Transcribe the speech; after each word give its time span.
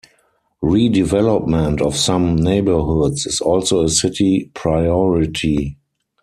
Redevelopment 0.63 1.79
of 1.79 1.95
some 1.95 2.35
neighborhoods 2.35 3.27
is 3.27 3.39
also 3.39 3.83
a 3.83 3.89
city 3.89 4.49
priority. 4.55 5.77